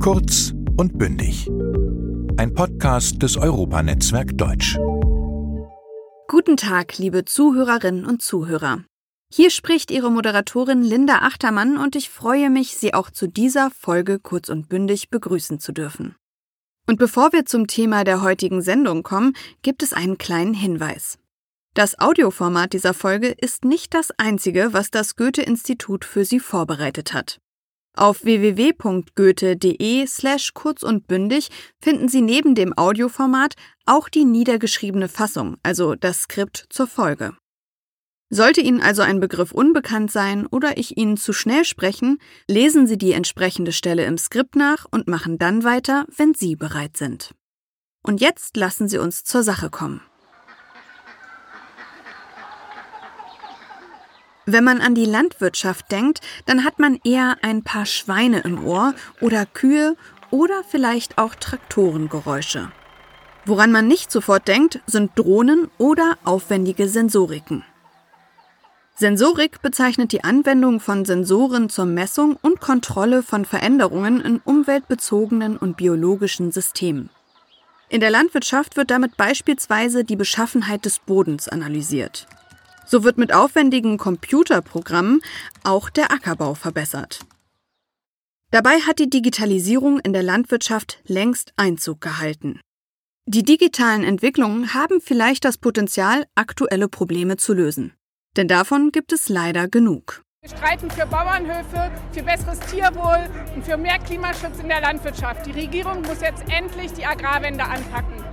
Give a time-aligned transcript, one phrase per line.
[0.00, 1.46] Kurz und bündig.
[2.38, 4.78] Ein Podcast des Europanetzwerk Deutsch.
[6.26, 8.82] Guten Tag, liebe Zuhörerinnen und Zuhörer.
[9.30, 14.18] Hier spricht Ihre Moderatorin Linda Achtermann und ich freue mich, Sie auch zu dieser Folge
[14.18, 16.16] kurz und bündig begrüßen zu dürfen.
[16.88, 21.18] Und bevor wir zum Thema der heutigen Sendung kommen, gibt es einen kleinen Hinweis.
[21.74, 27.38] Das Audioformat dieser Folge ist nicht das einzige, was das Goethe-Institut für Sie vorbereitet hat.
[27.96, 31.48] Auf www.goethe.de slash kurz und bündig
[31.80, 37.36] finden Sie neben dem Audioformat auch die niedergeschriebene Fassung, also das Skript zur Folge.
[38.32, 42.96] Sollte Ihnen also ein Begriff unbekannt sein oder ich Ihnen zu schnell sprechen, lesen Sie
[42.96, 47.34] die entsprechende Stelle im Skript nach und machen dann weiter, wenn Sie bereit sind.
[48.04, 50.00] Und jetzt lassen Sie uns zur Sache kommen.
[54.52, 58.94] Wenn man an die Landwirtschaft denkt, dann hat man eher ein paar Schweine im Ohr
[59.20, 59.94] oder Kühe
[60.32, 62.72] oder vielleicht auch Traktorengeräusche.
[63.44, 67.64] Woran man nicht sofort denkt, sind Drohnen oder aufwendige Sensoriken.
[68.96, 75.76] Sensorik bezeichnet die Anwendung von Sensoren zur Messung und Kontrolle von Veränderungen in umweltbezogenen und
[75.76, 77.08] biologischen Systemen.
[77.88, 82.26] In der Landwirtschaft wird damit beispielsweise die Beschaffenheit des Bodens analysiert.
[82.90, 85.20] So wird mit aufwendigen Computerprogrammen
[85.62, 87.20] auch der Ackerbau verbessert.
[88.50, 92.58] Dabei hat die Digitalisierung in der Landwirtschaft längst Einzug gehalten.
[93.26, 97.94] Die digitalen Entwicklungen haben vielleicht das Potenzial, aktuelle Probleme zu lösen.
[98.36, 100.24] Denn davon gibt es leider genug.
[100.42, 105.46] Wir streiten für Bauernhöfe, für besseres Tierwohl und für mehr Klimaschutz in der Landwirtschaft.
[105.46, 108.24] Die Regierung muss jetzt endlich die Agrarwende anpacken.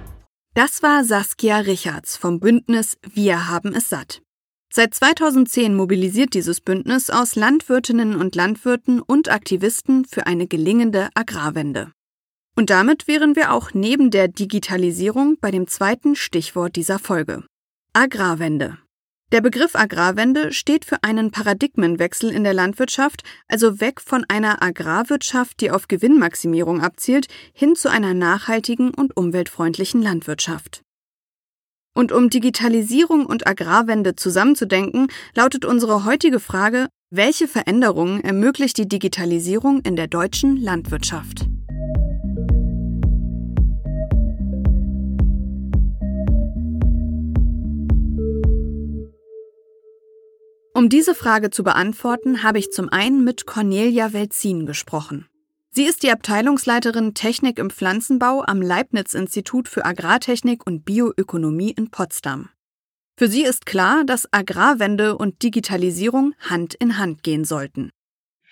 [0.55, 4.23] Das war Saskia Richards vom Bündnis Wir haben es satt.
[4.73, 11.91] Seit 2010 mobilisiert dieses Bündnis aus Landwirtinnen und Landwirten und Aktivisten für eine gelingende Agrarwende.
[12.55, 17.43] Und damit wären wir auch neben der Digitalisierung bei dem zweiten Stichwort dieser Folge.
[17.93, 18.77] Agrarwende.
[19.31, 25.59] Der Begriff Agrarwende steht für einen Paradigmenwechsel in der Landwirtschaft, also weg von einer Agrarwirtschaft,
[25.59, 30.81] die auf Gewinnmaximierung abzielt, hin zu einer nachhaltigen und umweltfreundlichen Landwirtschaft.
[31.97, 39.81] Und um Digitalisierung und Agrarwende zusammenzudenken, lautet unsere heutige Frage, welche Veränderungen ermöglicht die Digitalisierung
[39.81, 41.47] in der deutschen Landwirtschaft?
[50.75, 55.25] Um diese Frage zu beantworten, habe ich zum einen mit Cornelia Welzin gesprochen.
[55.77, 62.49] Sie ist die Abteilungsleiterin Technik im Pflanzenbau am Leibniz-Institut für Agrartechnik und Bioökonomie in Potsdam.
[63.15, 67.91] Für sie ist klar, dass Agrarwende und Digitalisierung Hand in Hand gehen sollten.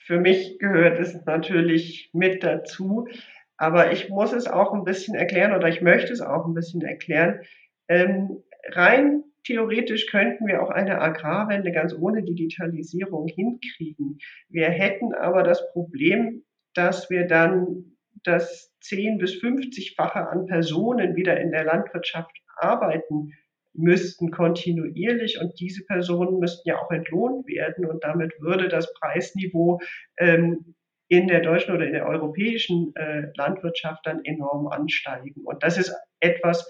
[0.06, 3.08] Für mich gehört es natürlich mit dazu,
[3.58, 6.84] aber ich muss es auch ein bisschen erklären oder ich möchte es auch ein bisschen
[6.84, 7.40] erklären.
[7.88, 14.18] Ähm, rein Theoretisch könnten wir auch eine Agrarwende ganz ohne Digitalisierung hinkriegen.
[14.50, 16.44] Wir hätten aber das Problem,
[16.76, 23.32] dass wir dann das 10 bis 50-fache an Personen wieder in der Landwirtschaft arbeiten
[23.78, 29.80] müssten kontinuierlich und diese Personen müssten ja auch entlohnt werden und damit würde das Preisniveau
[30.18, 30.76] ähm,
[31.08, 35.42] in der deutschen oder in der europäischen äh, Landwirtschaft dann enorm ansteigen.
[35.44, 36.70] Und das ist etwas,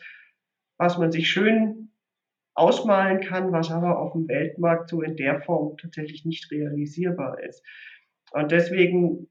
[0.77, 1.91] was man sich schön
[2.53, 7.63] ausmalen kann, was aber auf dem Weltmarkt so in der Form tatsächlich nicht realisierbar ist.
[8.31, 9.29] Und deswegen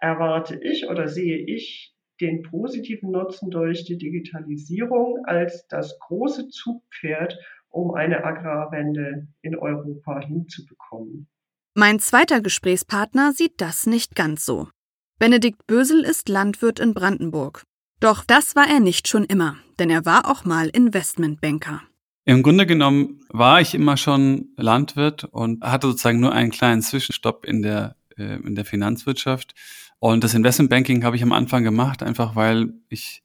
[0.00, 7.38] erwarte ich oder sehe ich den positiven Nutzen durch die Digitalisierung als das große Zugpferd,
[7.68, 11.28] um eine Agrarwende in Europa hinzubekommen.
[11.74, 14.68] Mein zweiter Gesprächspartner sieht das nicht ganz so.
[15.18, 17.64] Benedikt Bösel ist Landwirt in Brandenburg.
[18.00, 21.82] Doch das war er nicht schon immer, denn er war auch mal Investmentbanker.
[22.24, 27.46] Im Grunde genommen war ich immer schon Landwirt und hatte sozusagen nur einen kleinen Zwischenstopp
[27.46, 29.54] in der, äh, in der Finanzwirtschaft.
[29.98, 33.22] Und das Investmentbanking habe ich am Anfang gemacht, einfach weil ich,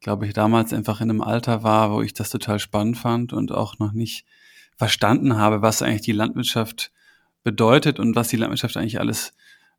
[0.00, 3.52] glaube ich, damals einfach in einem Alter war, wo ich das total spannend fand und
[3.52, 4.24] auch noch nicht
[4.76, 6.92] verstanden habe, was eigentlich die Landwirtschaft
[7.42, 9.32] bedeutet und was die Landwirtschaft eigentlich alles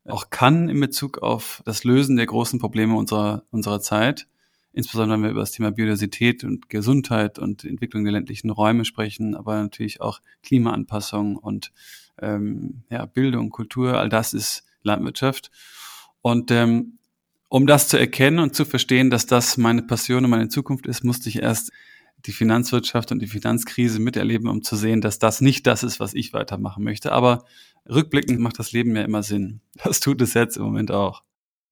[0.06, 4.26] auch kann in Bezug auf das Lösen der großen Probleme unserer, unserer Zeit
[4.74, 9.34] insbesondere wenn wir über das Thema Biodiversität und Gesundheit und Entwicklung der ländlichen Räume sprechen,
[9.34, 11.72] aber natürlich auch Klimaanpassung und
[12.20, 15.50] ähm, ja, Bildung, Kultur, all das ist Landwirtschaft.
[16.22, 16.98] Und ähm,
[17.48, 21.04] um das zu erkennen und zu verstehen, dass das meine Passion und meine Zukunft ist,
[21.04, 21.70] musste ich erst
[22.26, 26.14] die Finanzwirtschaft und die Finanzkrise miterleben, um zu sehen, dass das nicht das ist, was
[26.14, 27.12] ich weitermachen möchte.
[27.12, 27.44] Aber
[27.88, 29.60] rückblickend macht das Leben ja immer Sinn.
[29.84, 31.22] Das tut es jetzt im Moment auch.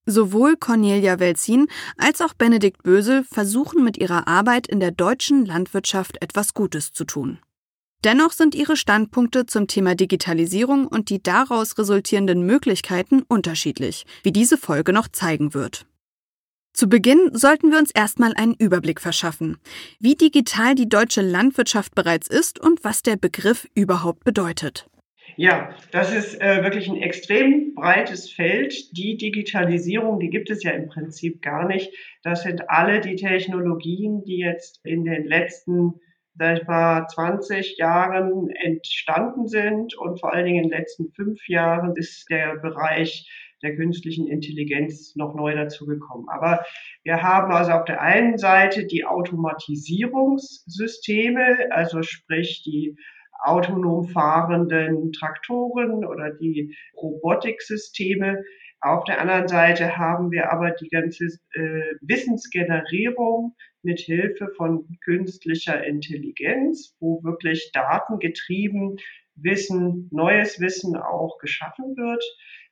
[0.05, 1.67] Sowohl Cornelia Welzin
[1.97, 7.05] als auch Benedikt Bösel versuchen mit ihrer Arbeit in der deutschen Landwirtschaft etwas Gutes zu
[7.05, 7.39] tun.
[8.03, 14.57] Dennoch sind ihre Standpunkte zum Thema Digitalisierung und die daraus resultierenden Möglichkeiten unterschiedlich, wie diese
[14.57, 15.85] Folge noch zeigen wird.
[16.73, 19.57] Zu Beginn sollten wir uns erstmal einen Überblick verschaffen,
[19.99, 24.87] wie digital die deutsche Landwirtschaft bereits ist und was der Begriff überhaupt bedeutet.
[25.37, 28.97] Ja, das ist äh, wirklich ein extrem breites Feld.
[28.97, 31.93] Die Digitalisierung, die gibt es ja im Prinzip gar nicht.
[32.23, 35.93] Das sind alle die Technologien, die jetzt in den letzten,
[36.35, 41.47] sag ich mal, 20 Jahren entstanden sind und vor allen Dingen in den letzten fünf
[41.47, 43.29] Jahren ist der Bereich
[43.63, 46.27] der künstlichen Intelligenz noch neu dazugekommen.
[46.29, 46.63] Aber
[47.03, 52.97] wir haben also auf der einen Seite die Automatisierungssysteme, also sprich die
[53.43, 58.43] autonom fahrenden Traktoren oder die Robotiksysteme.
[58.83, 65.85] Auf der anderen Seite haben wir aber die ganze äh, Wissensgenerierung mit Hilfe von künstlicher
[65.85, 68.97] Intelligenz, wo wirklich datengetrieben
[69.35, 72.21] Wissen, neues Wissen auch geschaffen wird.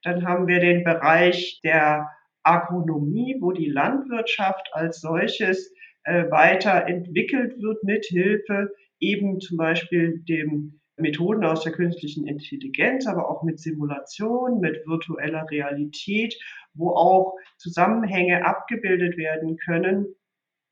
[0.04, 2.10] Dann haben wir den Bereich der
[2.44, 5.74] Agronomie, wo die Landwirtschaft als solches
[6.04, 13.30] äh, weiterentwickelt wird mit Hilfe eben zum Beispiel dem Methoden aus der künstlichen Intelligenz, aber
[13.30, 16.36] auch mit Simulation, mit virtueller Realität,
[16.74, 20.07] wo auch Zusammenhänge abgebildet werden können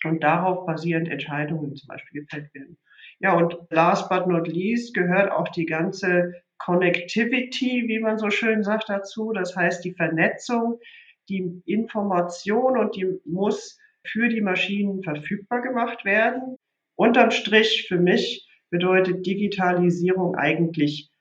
[0.03, 2.77] und darauf basierend Entscheidungen zum Beispiel gefällt werden.
[3.19, 8.63] Ja, und last but not least gehört auch die ganze Connectivity, wie man so schön
[8.63, 9.31] sagt dazu.
[9.33, 10.79] Das heißt, die Vernetzung,
[11.27, 16.55] die Information und die muss für die Maschinen verfügbar gemacht werden.
[16.95, 21.12] Unterm Strich für mich bedeutet Digitalisierung eigentlich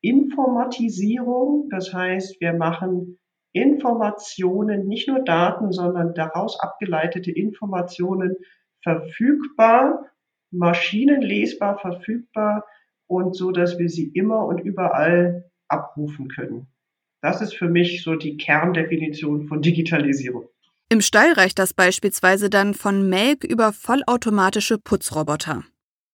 [0.00, 1.68] Informatisierung.
[1.70, 3.18] Das heißt, wir machen
[3.52, 8.36] Informationen, nicht nur Daten, sondern daraus abgeleitete Informationen
[8.82, 10.04] verfügbar,
[10.50, 12.64] maschinenlesbar verfügbar
[13.06, 16.66] und so, dass wir sie immer und überall abrufen können.
[17.22, 20.48] Das ist für mich so die Kerndefinition von Digitalisierung.
[20.88, 25.64] Im Stall reicht das beispielsweise dann von Melk über vollautomatische Putzroboter.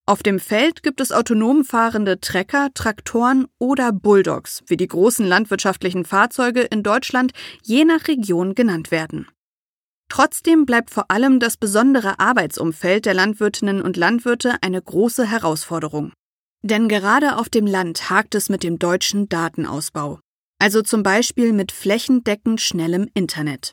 [0.05, 6.05] Auf dem Feld gibt es autonom fahrende Trecker, Traktoren oder Bulldogs, wie die großen landwirtschaftlichen
[6.05, 7.33] Fahrzeuge in Deutschland
[7.63, 9.29] je nach Region genannt werden.
[10.09, 16.13] Trotzdem bleibt vor allem das besondere Arbeitsumfeld der Landwirtinnen und Landwirte eine große Herausforderung.
[16.63, 20.19] Denn gerade auf dem Land hakt es mit dem deutschen Datenausbau,
[20.59, 23.73] also zum Beispiel mit flächendeckend schnellem Internet.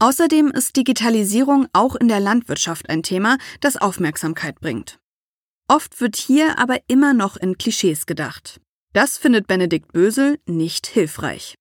[0.00, 4.98] Außerdem ist Digitalisierung auch in der Landwirtschaft ein Thema, das Aufmerksamkeit bringt.
[5.68, 8.58] Oft wird hier aber immer noch in Klischees gedacht.
[8.94, 11.56] Das findet Benedikt Bösel nicht hilfreich.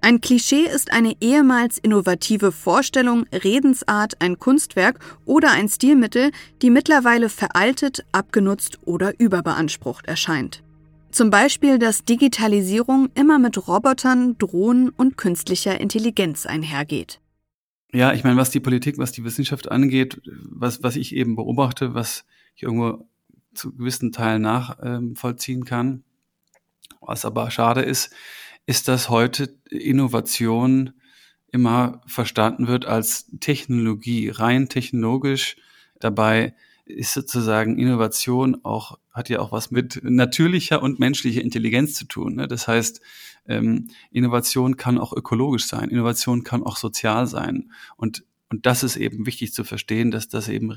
[0.00, 6.30] Ein Klischee ist eine ehemals innovative Vorstellung, Redensart, ein Kunstwerk oder ein Stilmittel,
[6.62, 10.62] die mittlerweile veraltet, abgenutzt oder überbeansprucht erscheint.
[11.10, 17.20] Zum Beispiel, dass Digitalisierung immer mit Robotern, Drohnen und künstlicher Intelligenz einhergeht.
[17.92, 20.20] Ja, ich meine, was die Politik, was die Wissenschaft angeht,
[20.50, 22.24] was, was ich eben beobachte, was
[22.54, 23.08] ich irgendwo
[23.54, 26.04] zu gewissen Teilen nachvollziehen ähm, kann,
[27.00, 28.12] was aber schade ist,
[28.66, 30.94] ist, dass heute Innovation
[31.52, 35.56] immer verstanden wird als Technologie, rein technologisch.
[36.00, 42.06] Dabei ist sozusagen Innovation auch, hat ja auch was mit natürlicher und menschlicher Intelligenz zu
[42.06, 42.34] tun.
[42.34, 42.48] Ne?
[42.48, 43.00] Das heißt,
[43.46, 47.70] ähm, Innovation kann auch ökologisch sein, Innovation kann auch sozial sein.
[47.96, 50.70] Und, und das ist eben wichtig zu verstehen, dass das eben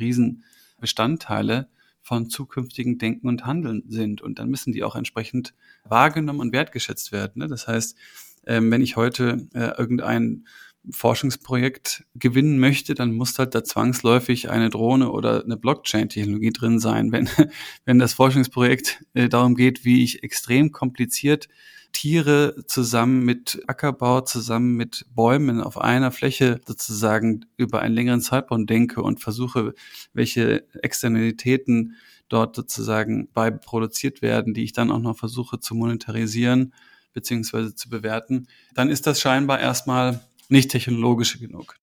[0.77, 1.69] Riesenbestandteile
[2.01, 4.21] von zukünftigen Denken und Handeln sind.
[4.21, 5.53] Und dann müssen die auch entsprechend
[5.83, 7.39] wahrgenommen und wertgeschätzt werden.
[7.39, 7.47] Ne?
[7.47, 7.97] Das heißt,
[8.45, 10.45] ähm, wenn ich heute äh, irgendein
[10.89, 17.11] Forschungsprojekt gewinnen möchte, dann muss halt da zwangsläufig eine Drohne oder eine Blockchain-Technologie drin sein.
[17.11, 17.29] Wenn,
[17.85, 21.49] wenn das Forschungsprojekt äh, darum geht, wie ich extrem kompliziert
[21.97, 28.67] Tiere zusammen mit Ackerbau, zusammen mit Bäumen auf einer Fläche sozusagen über einen längeren Zeitraum
[28.67, 29.73] denke und versuche,
[30.13, 31.95] welche Externalitäten
[32.29, 36.71] dort sozusagen bei produziert werden, die ich dann auch noch versuche zu monetarisieren
[37.13, 41.77] beziehungsweise zu bewerten, dann ist das scheinbar erstmal nicht technologisch genug.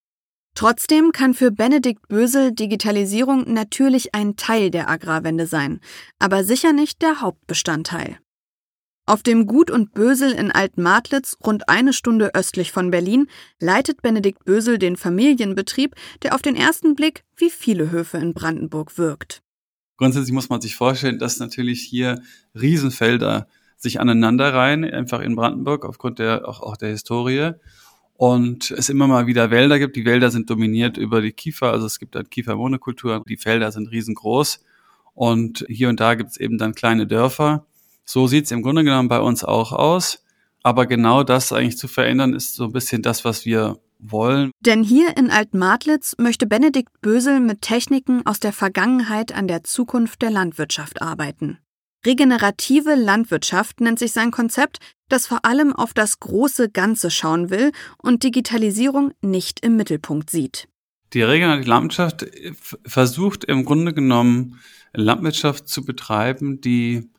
[0.54, 5.80] Trotzdem kann für Benedikt Bösel Digitalisierung natürlich ein Teil der Agrarwende sein,
[6.21, 8.21] aber sicher nicht der Hauptbestandteil.
[9.07, 13.27] Auf dem Gut und Bösel in Altmartlitz, rund eine Stunde östlich von Berlin,
[13.61, 18.97] leitet Benedikt Bösel den Familienbetrieb, der auf den ersten Blick wie viele Höfe in Brandenburg
[18.97, 19.43] wirkt.
[19.99, 22.23] Grundsätzlich muss man sich vorstellen, dass natürlich hier
[22.59, 23.47] Riesenfelder
[23.77, 27.53] sich aneinanderreihen, einfach in Brandenburg, aufgrund der, auch, auch der Historie.
[28.15, 29.97] und es immer mal wieder Wälder gibt.
[29.97, 33.23] Die Wälder sind dominiert über die Kiefer, also es gibt halt Kiefermonokulturen.
[33.29, 34.61] Die Felder sind riesengroß
[35.13, 37.67] und hier und da gibt es eben dann kleine Dörfer.
[38.05, 40.25] So sieht es im Grunde genommen bei uns auch aus.
[40.63, 44.51] Aber genau das eigentlich zu verändern, ist so ein bisschen das, was wir wollen.
[44.61, 50.23] Denn hier in Altmadlitz möchte Benedikt Bösel mit Techniken aus der Vergangenheit an der Zukunft
[50.23, 51.59] der Landwirtschaft arbeiten.
[52.07, 57.73] Regenerative Landwirtschaft nennt sich sein Konzept, das vor allem auf das große Ganze schauen will
[57.99, 60.69] und Digitalisierung nicht im Mittelpunkt sieht.
[61.15, 62.27] Die regenerative Landwirtschaft
[62.85, 64.61] versucht im Grunde genommen
[64.93, 67.11] Landwirtschaft zu betreiben, die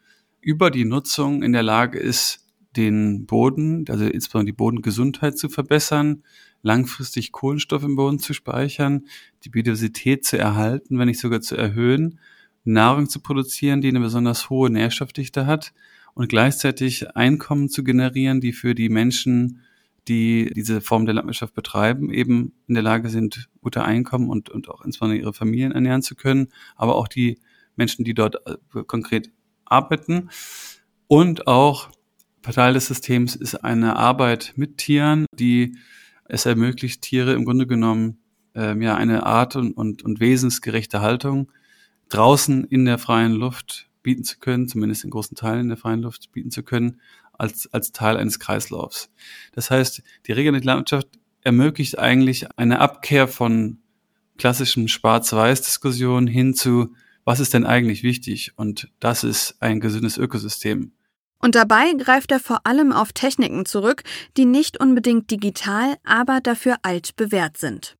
[0.45, 2.45] über die Nutzung in der Lage ist,
[2.77, 6.21] den Boden, also insbesondere die Bodengesundheit zu verbessern,
[6.61, 9.07] langfristig Kohlenstoff im Boden zu speichern,
[9.43, 12.19] die Biodiversität zu erhalten, wenn nicht sogar zu erhöhen,
[12.63, 15.73] Nahrung zu produzieren, die eine besonders hohe Nährstoffdichte hat
[16.13, 19.61] und gleichzeitig Einkommen zu generieren, die für die Menschen,
[20.07, 24.69] die diese Form der Landwirtschaft betreiben, eben in der Lage sind, gute Einkommen und, und
[24.69, 27.39] auch insbesondere ihre Familien ernähren zu können, aber auch die
[27.75, 29.31] Menschen, die dort äh, konkret
[29.65, 30.29] arbeiten
[31.07, 31.89] und auch
[32.41, 35.77] Teil des Systems ist eine Arbeit mit Tieren, die
[36.25, 38.19] es ermöglicht, Tiere im Grunde genommen
[38.53, 41.51] ähm, ja eine Art und, und, und wesensgerechte Haltung
[42.10, 46.31] draußen in der freien Luft bieten zu können, zumindest in großen Teilen der freien Luft
[46.31, 47.01] bieten zu können,
[47.34, 49.10] als, als Teil eines Kreislaufs.
[49.53, 51.07] Das heißt, die regenerative Landwirtschaft
[51.41, 53.79] ermöglicht eigentlich eine Abkehr von
[54.38, 56.93] klassischen Schwarz-Weiß-Diskussionen hin zu,
[57.25, 58.53] was ist denn eigentlich wichtig?
[58.55, 60.94] Und das ist ein gesundes Ökosystem.
[61.39, 64.03] Und dabei greift er vor allem auf Techniken zurück,
[64.38, 67.98] die nicht unbedingt digital, aber dafür alt bewährt sind.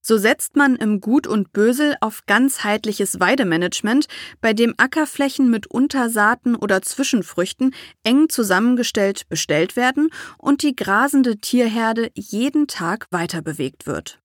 [0.00, 4.06] So setzt man im Gut und Bösel auf ganzheitliches Weidemanagement,
[4.40, 10.08] bei dem Ackerflächen mit Untersaaten oder Zwischenfrüchten eng zusammengestellt bestellt werden
[10.38, 14.20] und die grasende Tierherde jeden Tag weiter bewegt wird.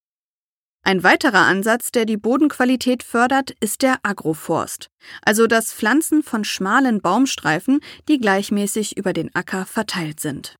[0.85, 4.89] Ein weiterer Ansatz, der die Bodenqualität fördert, ist der Agroforst,
[5.21, 10.57] also das Pflanzen von schmalen Baumstreifen, die gleichmäßig über den Acker verteilt sind.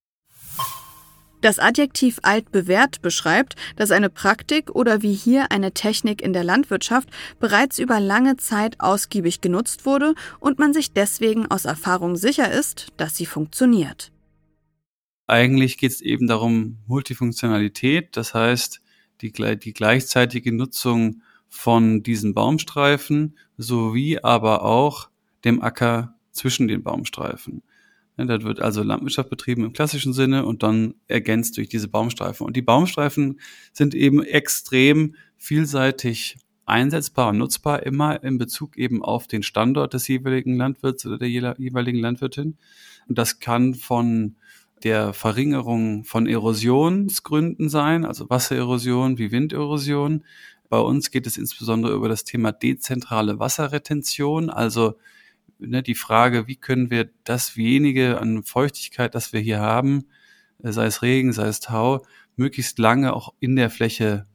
[1.42, 7.10] Das Adjektiv altbewährt beschreibt, dass eine Praktik oder wie hier eine Technik in der Landwirtschaft
[7.42, 12.94] bereits über lange Zeit ausgiebig genutzt wurde und man sich deswegen aus Erfahrung sicher ist,
[12.96, 14.14] dass sie funktioniert.
[15.28, 18.83] Eigentlich geht es eben darum Multifunktionalität, das heißt,
[19.32, 25.10] die, die gleichzeitige Nutzung von diesen Baumstreifen sowie aber auch
[25.46, 27.62] dem Acker zwischen den Baumstreifen.
[28.18, 32.46] Ja, da wird also Landwirtschaft betrieben im klassischen Sinne und dann ergänzt durch diese Baumstreifen.
[32.46, 33.40] Und die Baumstreifen
[33.72, 40.08] sind eben extrem vielseitig einsetzbar und nutzbar, immer in Bezug eben auf den Standort des
[40.08, 42.58] jeweiligen Landwirts oder der jeweiligen Landwirtin.
[43.08, 44.36] Und das kann von
[44.84, 50.24] der Verringerung von Erosionsgründen sein, also Wassererosion wie Winderosion.
[50.70, 54.96] Bei uns geht es insbesondere über das Thema dezentrale Wasserretention, also
[55.60, 60.06] ne, die Frage, wie können wir das wenige an Feuchtigkeit, das wir hier haben,
[60.64, 64.26] äh, sei es Regen, sei es Tau, möglichst lange auch in der Fläche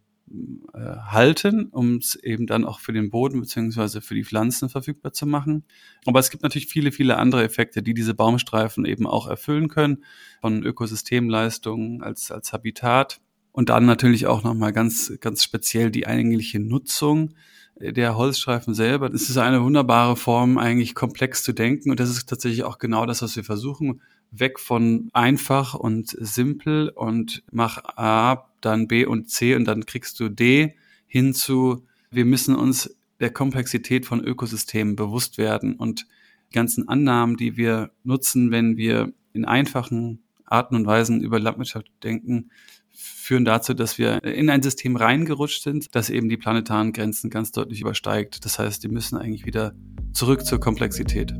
[0.74, 5.12] äh, halten, um es eben dann auch für den Boden beziehungsweise für die Pflanzen verfügbar
[5.12, 5.64] zu machen.
[6.06, 10.04] Aber es gibt natürlich viele, viele andere Effekte, die diese Baumstreifen eben auch erfüllen können,
[10.40, 13.20] von Ökosystemleistungen als, als Habitat.
[13.52, 17.34] Und dann natürlich auch nochmal ganz, ganz speziell die eigentliche Nutzung
[17.80, 19.08] der Holzstreifen selber.
[19.08, 21.90] Das ist eine wunderbare Form, eigentlich komplex zu denken.
[21.90, 24.00] Und das ist tatsächlich auch genau das, was wir versuchen.
[24.30, 30.18] Weg von einfach und simpel und mach A, dann B und C und dann kriegst
[30.20, 30.74] du D
[31.06, 36.06] hin zu, wir müssen uns der Komplexität von Ökosystemen bewusst werden und
[36.50, 41.90] die ganzen Annahmen, die wir nutzen, wenn wir in einfachen Arten und Weisen über Landwirtschaft
[42.02, 42.50] denken,
[42.90, 47.52] führen dazu, dass wir in ein System reingerutscht sind, das eben die planetaren Grenzen ganz
[47.52, 48.44] deutlich übersteigt.
[48.44, 49.74] Das heißt, die müssen eigentlich wieder
[50.12, 51.34] zurück zur Komplexität.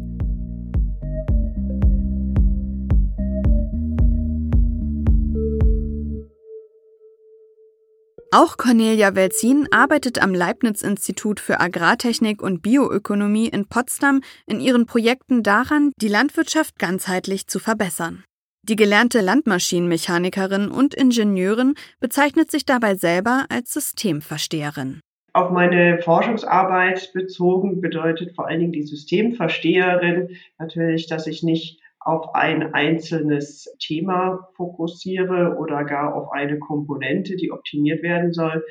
[8.30, 15.42] Auch Cornelia Welzin arbeitet am Leibniz-Institut für Agrartechnik und Bioökonomie in Potsdam in ihren Projekten
[15.42, 18.24] daran, die Landwirtschaft ganzheitlich zu verbessern.
[18.64, 25.00] Die gelernte Landmaschinenmechanikerin und Ingenieurin bezeichnet sich dabei selber als Systemversteherin.
[25.32, 32.34] Auf meine Forschungsarbeit bezogen bedeutet vor allen Dingen die Systemversteherin natürlich, dass ich nicht auf
[32.34, 38.64] ein einzelnes Thema fokussiere oder gar auf eine Komponente, die optimiert werden soll,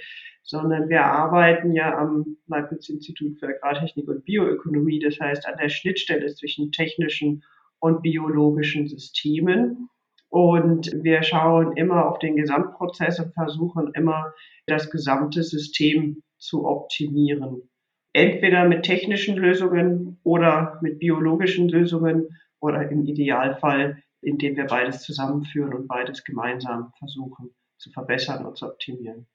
[0.44, 6.34] sondern wir arbeiten ja am Leibniz-Institut für Agrartechnik und Bioökonomie, das heißt an der Schnittstelle
[6.34, 7.44] zwischen technischen
[7.80, 9.90] und biologischen Systemen.
[10.30, 14.34] Und wir schauen immer auf den Gesamtprozess und versuchen immer,
[14.66, 17.70] das gesamte System zu optimieren.
[18.14, 22.28] Entweder mit technischen Lösungen oder mit biologischen Lösungen
[22.60, 28.66] oder im Idealfall, indem wir beides zusammenführen und beides gemeinsam versuchen zu verbessern und zu
[28.68, 29.28] optimieren.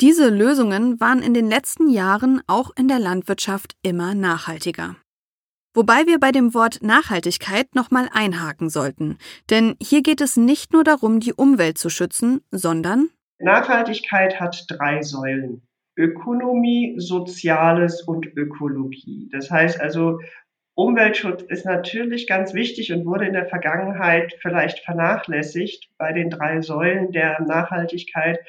[0.00, 4.96] Diese Lösungen waren in den letzten Jahren auch in der Landwirtschaft immer nachhaltiger.
[5.74, 9.16] Wobei wir bei dem Wort Nachhaltigkeit nochmal einhaken sollten,
[9.48, 15.02] denn hier geht es nicht nur darum, die Umwelt zu schützen, sondern Nachhaltigkeit hat drei
[15.02, 15.62] Säulen.
[15.96, 19.28] Ökonomie, Soziales und Ökologie.
[19.30, 20.20] Das heißt also,
[20.74, 26.62] Umweltschutz ist natürlich ganz wichtig und wurde in der Vergangenheit vielleicht vernachlässigt bei den drei
[26.62, 28.40] Säulen der Nachhaltigkeit.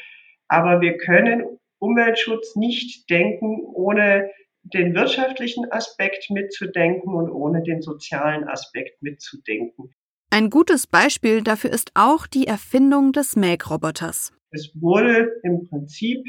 [0.47, 1.43] Aber wir können
[1.79, 4.29] Umweltschutz nicht denken, ohne
[4.63, 9.93] den wirtschaftlichen Aspekt mitzudenken und ohne den sozialen Aspekt mitzudenken.
[10.29, 14.31] Ein gutes Beispiel dafür ist auch die Erfindung des Melkroboters.
[14.51, 16.25] Es wurde im Prinzip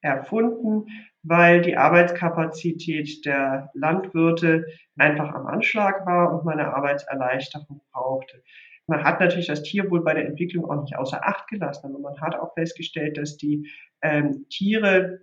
[0.00, 0.86] erfunden,
[1.22, 8.42] weil die Arbeitskapazität der Landwirte einfach am Anschlag war und man eine Arbeitserleichterung brauchte.
[8.86, 12.20] Man hat natürlich das Tierwohl bei der Entwicklung auch nicht außer Acht gelassen, aber man
[12.20, 13.70] hat auch festgestellt, dass die
[14.00, 15.20] ähm, Tiere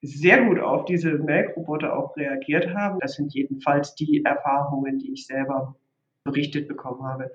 [0.00, 2.98] sehr gut auf diese Melkroboter auch reagiert haben.
[3.00, 5.76] Das sind jedenfalls die Erfahrungen, die ich selber
[6.24, 7.30] berichtet bekommen habe.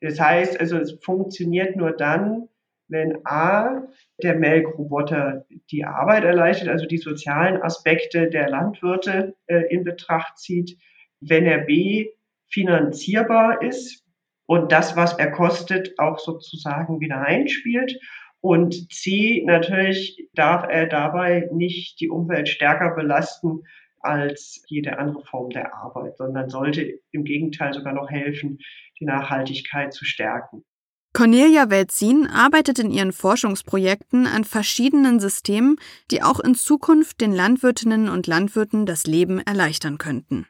[0.00, 2.48] Das heißt also, es funktioniert nur dann,
[2.90, 3.88] wenn A,
[4.22, 10.76] der Melkroboter die Arbeit erleichtert, also die sozialen Aspekte der Landwirte äh, in Betracht zieht,
[11.20, 12.08] wenn er B,
[12.48, 14.04] finanzierbar ist
[14.46, 17.98] und das, was er kostet, auch sozusagen wieder einspielt.
[18.40, 23.62] Und C, natürlich darf er dabei nicht die Umwelt stärker belasten
[24.00, 28.58] als jede andere Form der Arbeit, sondern sollte im Gegenteil sogar noch helfen,
[28.98, 30.64] die Nachhaltigkeit zu stärken.
[31.12, 35.76] Cornelia Welzin arbeitet in ihren Forschungsprojekten an verschiedenen Systemen,
[36.10, 40.46] die auch in Zukunft den Landwirtinnen und Landwirten das Leben erleichtern könnten.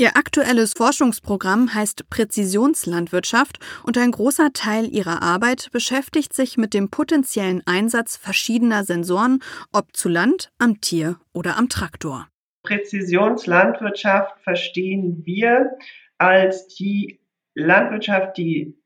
[0.00, 6.88] Ihr aktuelles Forschungsprogramm heißt Präzisionslandwirtschaft und ein großer Teil ihrer Arbeit beschäftigt sich mit dem
[6.88, 9.40] potenziellen Einsatz verschiedener Sensoren,
[9.72, 12.28] ob zu Land, am Tier oder am Traktor.
[12.62, 15.72] Präzisionslandwirtschaft verstehen wir
[16.16, 17.18] als die
[17.54, 18.78] Landwirtschaft, die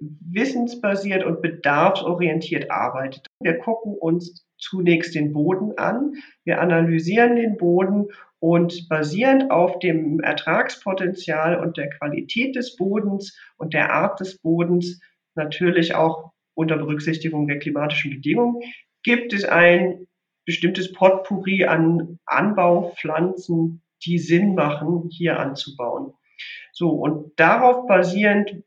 [0.00, 3.26] wissensbasiert und bedarfsorientiert arbeitet.
[3.40, 8.08] Wir gucken uns zunächst den Boden an, wir analysieren den Boden
[8.40, 15.00] und basierend auf dem Ertragspotenzial und der Qualität des Bodens und der Art des Bodens,
[15.34, 18.62] natürlich auch unter Berücksichtigung der klimatischen Bedingungen,
[19.02, 20.06] gibt es ein
[20.44, 26.14] bestimmtes Potpourri an Anbaupflanzen, die Sinn machen, hier anzubauen.
[26.72, 28.62] So, und darauf basierend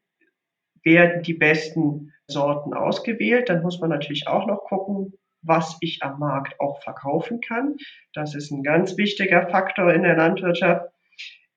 [0.84, 3.50] werden die besten Sorten ausgewählt.
[3.50, 5.14] Dann muss man natürlich auch noch gucken,
[5.44, 7.76] was ich am Markt auch verkaufen kann.
[8.14, 10.86] Das ist ein ganz wichtiger Faktor in der Landwirtschaft.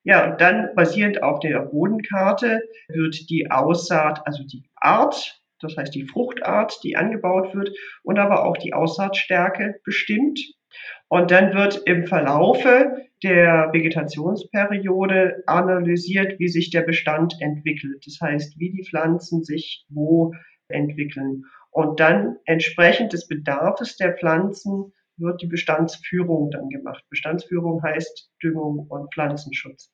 [0.04, 5.94] Ja, und dann basierend auf der Bodenkarte wird die Aussaat, also die Art, das heißt
[5.94, 7.70] die Fruchtart, die angebaut wird
[8.02, 10.38] und aber auch die Aussaatstärke bestimmt.
[11.08, 18.04] Und dann wird im Verlaufe der Vegetationsperiode analysiert, wie sich der Bestand entwickelt.
[18.06, 20.32] Das heißt, wie die Pflanzen sich wo
[20.68, 21.44] entwickeln.
[21.70, 27.04] Und dann entsprechend des Bedarfs der Pflanzen wird die Bestandsführung dann gemacht.
[27.10, 29.90] Bestandsführung heißt Düngung und Pflanzenschutz.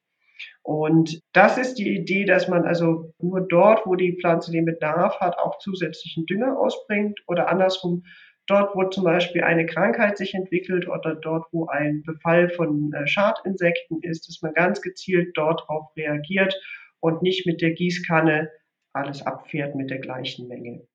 [0.63, 5.21] Und das ist die Idee, dass man also nur dort, wo die Pflanze den Bedarf
[5.21, 8.05] hat, auch zusätzlichen Dünger ausbringt oder andersrum
[8.51, 13.07] dort, wo zum Beispiel eine Krankheit sich entwickelt oder dort, wo ein Befall von äh,
[13.07, 16.55] Schadinsekten ist, dass man ganz gezielt dort darauf reagiert
[17.01, 18.51] und nicht mit der Gießkanne
[18.93, 20.87] alles abfährt mit der gleichen Menge.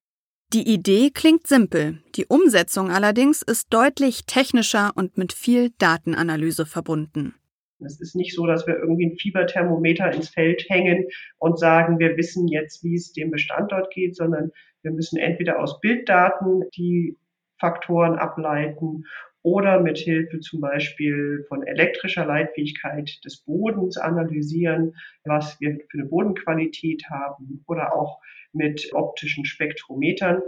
[0.53, 7.33] Die Idee klingt simpel, die Umsetzung allerdings ist deutlich technischer und mit viel Datenanalyse verbunden.
[7.79, 11.07] Es ist nicht so, dass wir irgendwie ein Fieberthermometer ins Feld hängen
[11.39, 15.59] und sagen, wir wissen jetzt, wie es dem Bestand dort geht, sondern wir müssen entweder
[15.59, 17.17] aus Bilddaten die
[17.59, 19.05] Faktoren ableiten
[19.45, 26.07] oder mit Hilfe zum Beispiel von elektrischer Leitfähigkeit des Bodens analysieren, was wir für eine
[26.07, 28.19] Bodenqualität haben oder auch
[28.53, 30.41] mit optischen Spektrometern.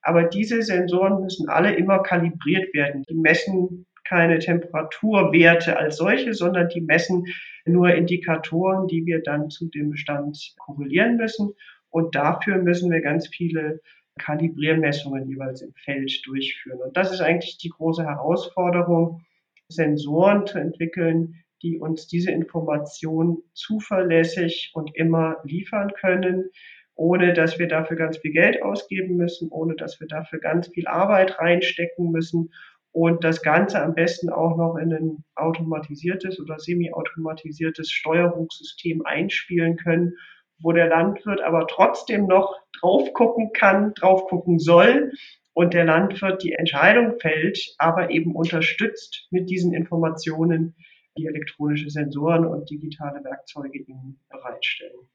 [0.00, 3.04] Aber diese Sensoren müssen alle immer kalibriert werden.
[3.10, 7.26] Die messen keine Temperaturwerte als solche, sondern die messen
[7.66, 11.52] nur Indikatoren, die wir dann zu dem Bestand korrelieren müssen.
[11.90, 13.80] Und dafür müssen wir ganz viele
[14.18, 16.80] Kalibriermessungen jeweils im Feld durchführen.
[16.80, 19.22] Und das ist eigentlich die große Herausforderung,
[19.68, 26.50] Sensoren zu entwickeln, die uns diese Information zuverlässig und immer liefern können
[26.98, 30.88] ohne dass wir dafür ganz viel Geld ausgeben müssen, ohne dass wir dafür ganz viel
[30.88, 32.52] Arbeit reinstecken müssen
[32.90, 40.14] und das Ganze am besten auch noch in ein automatisiertes oder semi-automatisiertes Steuerungssystem einspielen können,
[40.60, 45.12] wo der Landwirt aber trotzdem noch drauf gucken kann, drauf gucken soll
[45.54, 50.76] und der Landwirt die Entscheidung fällt, aber eben unterstützt mit diesen Informationen,
[51.16, 55.08] die elektronische Sensoren und digitale Werkzeuge ihm bereitstellen.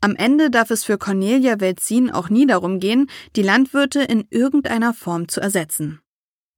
[0.00, 4.92] Am Ende darf es für Cornelia Welzin auch nie darum gehen, die Landwirte in irgendeiner
[4.92, 6.03] Form zu ersetzen.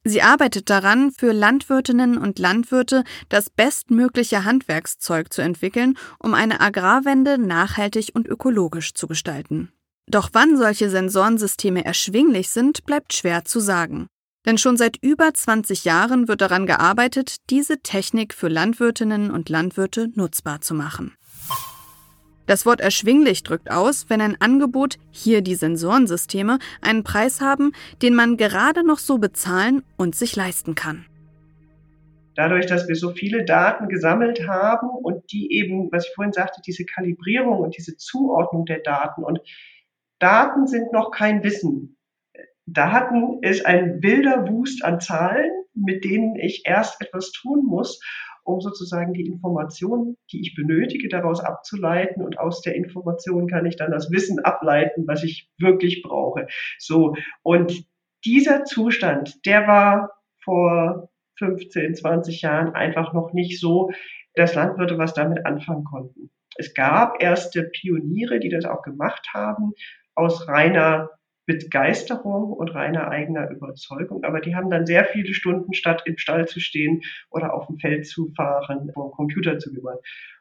[0.08, 7.38] Sie arbeitet daran, für Landwirtinnen und Landwirte das bestmögliche Handwerkszeug zu entwickeln, um eine Agrarwende
[7.38, 9.72] nachhaltig und ökologisch zu gestalten.
[10.06, 14.06] Doch wann solche Sensorensysteme erschwinglich sind, bleibt schwer zu sagen.
[14.44, 20.10] Denn schon seit über 20 Jahren wird daran gearbeitet, diese Technik für Landwirtinnen und Landwirte
[20.14, 21.16] nutzbar zu machen.
[22.46, 28.14] Das Wort erschwinglich drückt aus, wenn ein Angebot, hier die Sensorensysteme, einen Preis haben, den
[28.14, 31.06] man gerade noch so bezahlen und sich leisten kann.
[32.37, 36.61] Dadurch, dass wir so viele Daten gesammelt haben und die eben, was ich vorhin sagte,
[36.64, 39.40] diese Kalibrierung und diese Zuordnung der Daten und
[40.18, 41.96] Daten sind noch kein Wissen.
[42.66, 48.00] Daten ist ein wilder Wust an Zahlen, mit denen ich erst etwas tun muss
[48.46, 52.24] um sozusagen die Informationen, die ich benötige, daraus abzuleiten.
[52.24, 56.46] Und aus der Information kann ich dann das Wissen ableiten, was ich wirklich brauche.
[56.78, 57.14] So.
[57.42, 57.85] Und
[58.24, 60.11] dieser Zustand, der war
[60.42, 63.90] vor 15, 20 Jahren einfach noch nicht so,
[64.35, 66.30] dass Landwirte was damit anfangen konnten.
[66.56, 69.72] Es gab erste Pioniere, die das auch gemacht haben,
[70.14, 71.11] aus reiner
[71.46, 74.24] Begeisterung und reiner eigener Überzeugung.
[74.24, 77.78] Aber die haben dann sehr viele Stunden statt im Stall zu stehen oder auf dem
[77.78, 79.98] Feld zu fahren, vor Computer zu kümmern.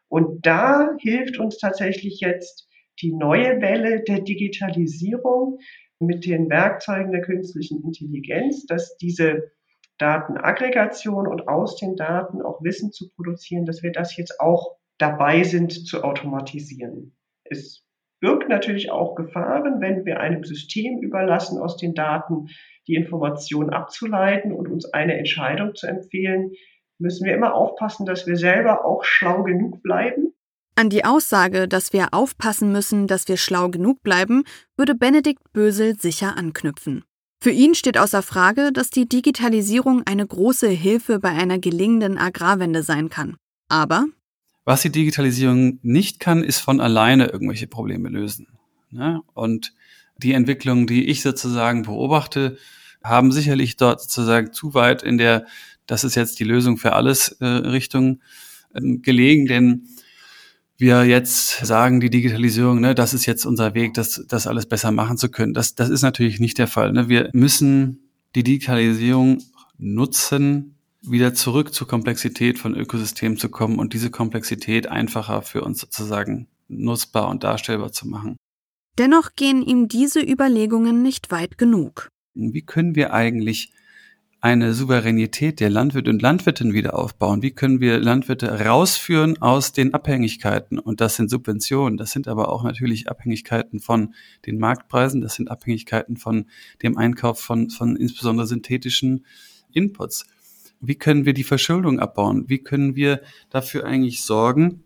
[0.08, 2.68] Und da hilft uns tatsächlich jetzt
[3.00, 5.58] die neue Welle der Digitalisierung
[5.98, 9.52] mit den Werkzeugen der künstlichen Intelligenz, dass diese
[9.98, 15.42] Datenaggregation und aus den Daten auch Wissen zu produzieren, dass wir das jetzt auch dabei
[15.42, 17.16] sind zu automatisieren.
[17.44, 17.85] Es
[18.20, 22.48] birgt natürlich auch Gefahren, wenn wir einem System überlassen, aus den Daten
[22.86, 26.52] die Information abzuleiten und uns eine Entscheidung zu empfehlen,
[26.98, 30.32] müssen wir immer aufpassen, dass wir selber auch schlau genug bleiben.
[30.76, 34.44] An die Aussage, dass wir aufpassen müssen, dass wir schlau genug bleiben,
[34.76, 37.02] würde Benedikt Bösel sicher anknüpfen.
[37.42, 42.82] Für ihn steht außer Frage, dass die Digitalisierung eine große Hilfe bei einer gelingenden Agrarwende
[42.82, 43.36] sein kann.
[43.68, 44.06] Aber
[44.66, 48.48] was die Digitalisierung nicht kann, ist von alleine irgendwelche Probleme lösen.
[48.90, 49.22] Ne?
[49.32, 49.72] Und
[50.18, 52.58] die Entwicklungen, die ich sozusagen beobachte,
[53.02, 55.46] haben sicherlich dort sozusagen zu weit in der,
[55.86, 58.20] das ist jetzt die Lösung für alles äh, Richtung
[58.74, 59.86] ähm, gelegen, denn
[60.78, 64.90] wir jetzt sagen, die Digitalisierung, ne, das ist jetzt unser Weg, das, das alles besser
[64.90, 65.54] machen zu können.
[65.54, 66.92] Das, das ist natürlich nicht der Fall.
[66.92, 67.08] Ne?
[67.08, 69.42] Wir müssen die Digitalisierung
[69.78, 70.75] nutzen,
[71.10, 76.48] wieder zurück zur Komplexität von Ökosystemen zu kommen und diese Komplexität einfacher für uns sozusagen
[76.68, 78.36] nutzbar und darstellbar zu machen.
[78.98, 82.08] Dennoch gehen ihm diese Überlegungen nicht weit genug.
[82.34, 83.72] Wie können wir eigentlich
[84.40, 87.42] eine Souveränität der Landwirte und Landwirtinnen wieder aufbauen?
[87.42, 90.78] Wie können wir Landwirte rausführen aus den Abhängigkeiten?
[90.78, 94.14] Und das sind Subventionen, das sind aber auch natürlich Abhängigkeiten von
[94.46, 96.46] den Marktpreisen, das sind Abhängigkeiten von
[96.82, 99.26] dem Einkauf von, von insbesondere synthetischen
[99.72, 100.26] Inputs.
[100.80, 102.48] Wie können wir die Verschuldung abbauen?
[102.48, 104.84] Wie können wir dafür eigentlich sorgen,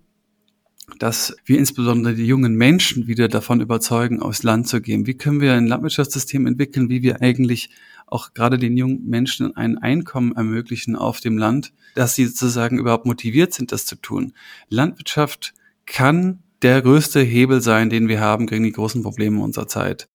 [0.99, 5.07] dass wir insbesondere die jungen Menschen wieder davon überzeugen, aufs Land zu gehen?
[5.07, 7.71] Wie können wir ein Landwirtschaftssystem entwickeln, wie wir eigentlich
[8.07, 13.07] auch gerade den jungen Menschen ein Einkommen ermöglichen auf dem Land, dass sie sozusagen überhaupt
[13.07, 14.33] motiviert sind, das zu tun?
[14.69, 15.55] Landwirtschaft
[15.87, 20.09] kann der größte Hebel sein, den wir haben gegen die großen Probleme unserer Zeit.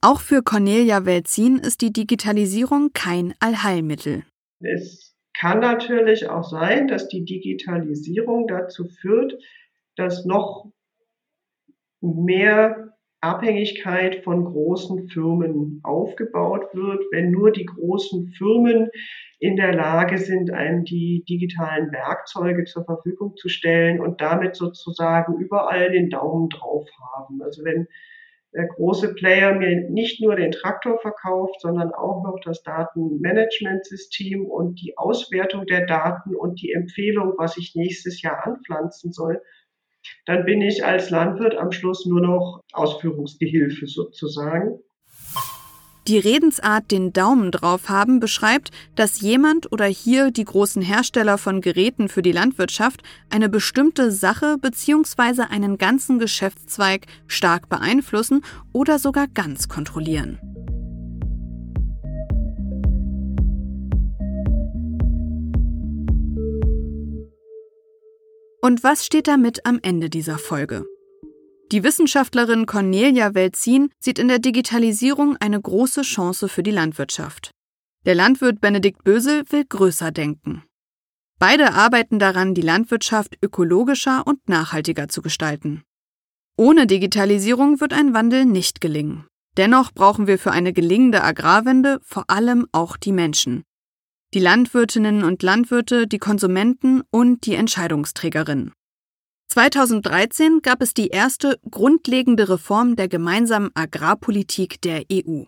[0.00, 4.24] Auch für Cornelia Welzin ist die Digitalisierung kein Allheilmittel.
[4.60, 9.34] Es kann natürlich auch sein, dass die Digitalisierung dazu führt,
[9.96, 10.70] dass noch
[12.00, 18.88] mehr Abhängigkeit von großen Firmen aufgebaut wird, wenn nur die großen Firmen
[19.38, 25.38] in der Lage sind, einem die digitalen Werkzeuge zur Verfügung zu stellen und damit sozusagen
[25.38, 27.42] überall den Daumen drauf haben.
[27.42, 27.88] Also wenn
[28.56, 34.80] der große Player mir nicht nur den Traktor verkauft, sondern auch noch das Datenmanagementsystem und
[34.80, 39.42] die Auswertung der Daten und die Empfehlung, was ich nächstes Jahr anpflanzen soll,
[40.24, 44.78] dann bin ich als Landwirt am Schluss nur noch Ausführungsgehilfe sozusagen.
[46.08, 51.60] Die Redensart den Daumen drauf haben beschreibt, dass jemand oder hier die großen Hersteller von
[51.60, 55.42] Geräten für die Landwirtschaft eine bestimmte Sache bzw.
[55.50, 60.38] einen ganzen Geschäftszweig stark beeinflussen oder sogar ganz kontrollieren.
[68.60, 70.84] Und was steht damit am Ende dieser Folge?
[71.72, 77.50] Die Wissenschaftlerin Cornelia Welzin sieht in der Digitalisierung eine große Chance für die Landwirtschaft.
[78.04, 80.62] Der Landwirt Benedikt Bösel will größer denken.
[81.40, 85.82] Beide arbeiten daran, die Landwirtschaft ökologischer und nachhaltiger zu gestalten.
[86.56, 89.26] Ohne Digitalisierung wird ein Wandel nicht gelingen.
[89.56, 93.64] Dennoch brauchen wir für eine gelingende Agrarwende vor allem auch die Menschen.
[94.34, 98.72] Die Landwirtinnen und Landwirte, die Konsumenten und die Entscheidungsträgerinnen.
[99.48, 105.44] 2013 gab es die erste grundlegende Reform der gemeinsamen Agrarpolitik der EU.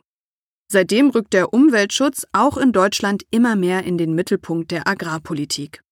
[0.71, 5.83] Seitdem rückt der Umweltschutz auch in Deutschland immer mehr in den Mittelpunkt der Agrarpolitik.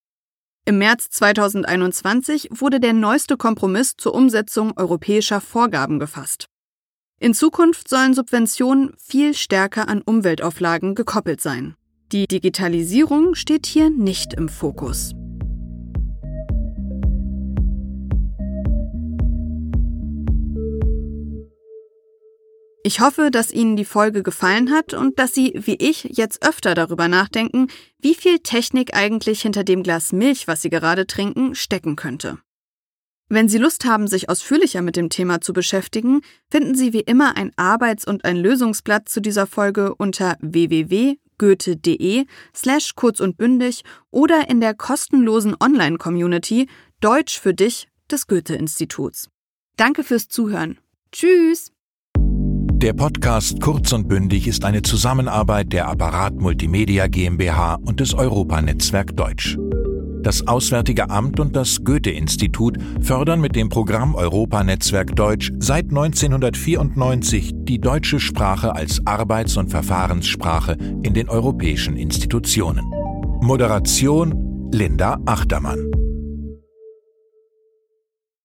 [0.67, 6.47] Im März 2021 wurde der neueste Kompromiss zur Umsetzung europäischer Vorgaben gefasst.
[7.19, 11.77] In Zukunft sollen Subventionen viel stärker an Umweltauflagen gekoppelt sein.
[12.13, 15.13] Die Digitalisierung steht hier nicht im Fokus.
[22.87, 26.77] Ich hoffe, dass Ihnen die Folge gefallen hat und dass Sie, wie ich, jetzt öfter
[26.77, 27.67] darüber nachdenken,
[27.99, 32.39] wie viel Technik eigentlich hinter dem Glas Milch, was Sie gerade trinken, stecken könnte.
[33.29, 37.37] Wenn Sie Lust haben, sich ausführlicher mit dem Thema zu beschäftigen, finden Sie wie immer
[37.37, 44.49] ein Arbeits- und ein Lösungsblatt zu dieser Folge unter www.goethe.de slash kurz und bündig oder
[44.49, 46.69] in der kostenlosen Online-Community
[47.01, 49.29] Deutsch für dich des Goethe-Instituts.
[49.77, 50.79] Danke fürs Zuhören.
[51.11, 51.73] Tschüss!
[52.77, 59.17] Der Podcast Kurz und Bündig ist eine Zusammenarbeit der Apparat Multimedia GmbH und des Europanetzwerk
[59.17, 59.57] Deutsch.
[60.23, 67.81] Das Auswärtige Amt und das Goethe-Institut fördern mit dem Programm Europanetzwerk Deutsch seit 1994 die
[67.81, 72.85] deutsche Sprache als Arbeits- und Verfahrenssprache in den europäischen Institutionen.
[73.41, 75.96] Moderation Linda Achtermann.